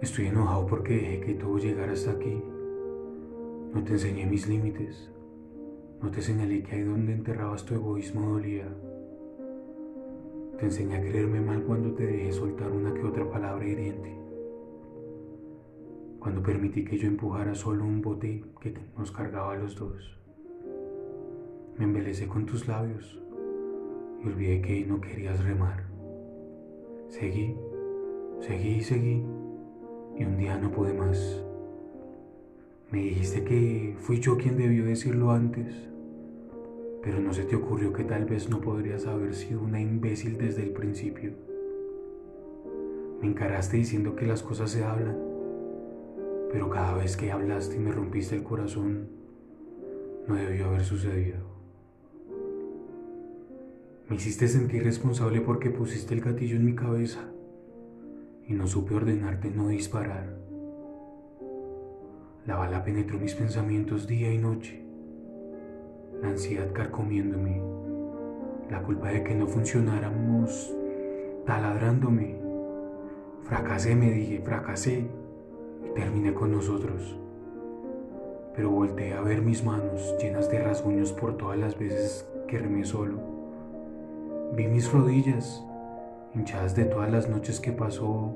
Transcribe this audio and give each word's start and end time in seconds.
Estoy 0.00 0.26
enojado 0.26 0.66
porque 0.66 0.94
dejé 0.94 1.20
que 1.20 1.34
todo 1.34 1.58
llegara 1.58 1.92
hasta 1.92 2.12
aquí. 2.12 2.42
No 3.74 3.84
te 3.84 3.92
enseñé 3.92 4.26
mis 4.26 4.48
límites. 4.48 5.10
No 6.00 6.10
te 6.10 6.22
señalé 6.22 6.62
que 6.62 6.76
ahí 6.76 6.82
donde 6.82 7.12
enterrabas 7.12 7.64
tu 7.66 7.74
egoísmo 7.74 8.30
dolía. 8.30 8.66
Te 10.58 10.64
enseñé 10.64 10.96
a 10.96 11.02
quererme 11.02 11.40
mal 11.40 11.62
cuando 11.64 11.92
te 11.92 12.06
dejé 12.06 12.32
soltar 12.32 12.70
una 12.72 12.94
que 12.94 13.02
otra 13.02 13.30
palabra 13.30 13.66
hiriente. 13.66 14.18
Cuando 16.18 16.42
permití 16.42 16.84
que 16.84 16.96
yo 16.96 17.06
empujara 17.06 17.54
solo 17.54 17.84
un 17.84 18.00
bote 18.00 18.42
que 18.60 18.74
nos 18.96 19.12
cargaba 19.12 19.52
a 19.52 19.56
los 19.56 19.76
dos. 19.76 20.18
Me 21.76 21.84
embelecé 21.84 22.26
con 22.26 22.46
tus 22.46 22.66
labios 22.68 23.20
y 24.22 24.26
olvidé 24.26 24.62
que 24.62 24.84
no 24.86 25.00
querías 25.00 25.44
remar. 25.44 25.84
Seguí, 27.08 27.56
seguí 28.40 28.76
y 28.76 28.80
seguí 28.80 29.24
y 30.16 30.24
un 30.24 30.36
día 30.36 30.58
no 30.58 30.70
pude 30.70 30.92
más. 30.92 31.42
Me 32.90 32.98
dijiste 32.98 33.44
que 33.44 33.94
fui 33.98 34.20
yo 34.20 34.36
quien 34.36 34.56
debió 34.56 34.84
decirlo 34.84 35.30
antes, 35.30 35.72
pero 37.02 37.20
no 37.20 37.32
se 37.32 37.44
te 37.44 37.56
ocurrió 37.56 37.92
que 37.92 38.04
tal 38.04 38.24
vez 38.24 38.50
no 38.50 38.60
podrías 38.60 39.06
haber 39.06 39.34
sido 39.34 39.62
una 39.62 39.80
imbécil 39.80 40.36
desde 40.36 40.62
el 40.62 40.70
principio. 40.70 41.32
Me 43.20 43.28
encaraste 43.28 43.76
diciendo 43.76 44.16
que 44.16 44.26
las 44.26 44.42
cosas 44.42 44.70
se 44.70 44.84
hablan, 44.84 45.16
pero 46.50 46.68
cada 46.68 46.94
vez 46.94 47.16
que 47.16 47.30
hablaste 47.30 47.76
y 47.76 47.78
me 47.78 47.92
rompiste 47.92 48.34
el 48.34 48.42
corazón, 48.42 49.08
no 50.26 50.34
debió 50.34 50.66
haber 50.66 50.84
sucedido. 50.84 51.38
Me 54.08 54.16
hiciste 54.16 54.48
sentir 54.48 54.82
responsable 54.82 55.40
porque 55.40 55.70
pusiste 55.70 56.14
el 56.14 56.20
gatillo 56.20 56.56
en 56.56 56.64
mi 56.64 56.74
cabeza 56.74 57.30
y 58.50 58.52
no 58.52 58.66
supe 58.66 58.96
ordenarte 58.96 59.48
no 59.48 59.68
disparar. 59.68 60.26
La 62.46 62.56
bala 62.56 62.82
penetró 62.82 63.16
mis 63.16 63.36
pensamientos 63.36 64.08
día 64.08 64.32
y 64.32 64.38
noche, 64.38 64.84
la 66.20 66.30
ansiedad 66.30 66.72
carcomiéndome, 66.72 67.62
la 68.68 68.82
culpa 68.82 69.10
de 69.10 69.22
que 69.22 69.36
no 69.36 69.46
funcionáramos 69.46 70.74
taladrándome. 71.46 72.40
Fracasé, 73.44 73.94
me 73.94 74.10
dije, 74.10 74.40
fracasé 74.40 75.06
y 75.86 75.94
terminé 75.94 76.34
con 76.34 76.50
nosotros. 76.50 77.16
Pero 78.56 78.70
volteé 78.70 79.14
a 79.14 79.20
ver 79.20 79.42
mis 79.42 79.64
manos 79.64 80.16
llenas 80.20 80.50
de 80.50 80.60
rasguños 80.60 81.12
por 81.12 81.36
todas 81.36 81.56
las 81.56 81.78
veces 81.78 82.28
que 82.48 82.58
remé 82.58 82.84
solo. 82.84 83.20
Vi 84.56 84.66
mis 84.66 84.92
rodillas 84.92 85.64
hinchadas 86.34 86.74
de 86.74 86.84
todas 86.84 87.12
las 87.12 87.28
noches 87.28 87.60
que 87.60 87.70
pasó 87.70 88.34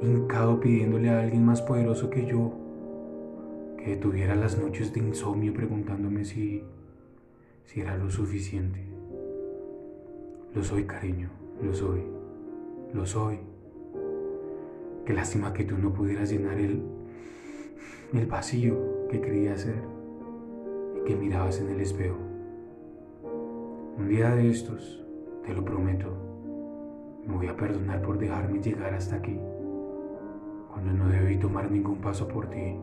hincado 0.00 0.60
pidiéndole 0.60 1.10
a 1.10 1.20
alguien 1.20 1.44
más 1.44 1.62
poderoso 1.62 2.10
que 2.10 2.26
yo 2.26 2.52
que 3.78 3.96
tuviera 3.96 4.34
las 4.34 4.58
noches 4.58 4.92
de 4.92 5.00
insomnio 5.00 5.54
preguntándome 5.54 6.24
si, 6.24 6.62
si 7.64 7.80
era 7.80 7.96
lo 7.96 8.10
suficiente. 8.10 8.80
Lo 10.54 10.62
soy, 10.62 10.84
cariño, 10.84 11.30
lo 11.62 11.72
soy, 11.72 12.02
lo 12.92 13.06
soy. 13.06 13.38
Qué 15.06 15.12
lástima 15.14 15.52
que 15.52 15.64
tú 15.64 15.78
no 15.78 15.92
pudieras 15.92 16.30
llenar 16.30 16.58
el, 16.58 16.82
el 18.12 18.26
vacío 18.26 19.06
que 19.08 19.20
quería 19.20 19.54
hacer 19.54 19.82
y 20.96 21.04
que 21.04 21.16
mirabas 21.16 21.60
en 21.60 21.70
el 21.70 21.80
espejo. 21.80 22.18
Un 23.96 24.08
día 24.08 24.34
de 24.34 24.50
estos, 24.50 25.02
te 25.46 25.54
lo 25.54 25.64
prometo, 25.64 26.12
me 27.26 27.36
voy 27.36 27.46
a 27.46 27.56
perdonar 27.56 28.02
por 28.02 28.18
dejarme 28.18 28.60
llegar 28.60 28.94
hasta 28.94 29.16
aquí, 29.16 29.38
no 30.84 31.08
debí 31.08 31.36
tomar 31.36 31.70
ningún 31.70 31.96
paso 32.00 32.26
por 32.26 32.48
ti. 32.48 32.74